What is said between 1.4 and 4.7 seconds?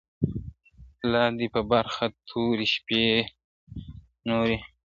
په برخه توري شپې نوري,